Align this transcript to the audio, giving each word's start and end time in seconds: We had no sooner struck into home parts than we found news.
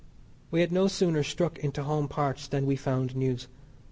We 0.49 0.61
had 0.61 0.71
no 0.71 0.87
sooner 0.87 1.21
struck 1.21 1.59
into 1.59 1.83
home 1.83 2.07
parts 2.07 2.47
than 2.47 2.65
we 2.65 2.75
found 2.75 3.15
news. 3.15 3.47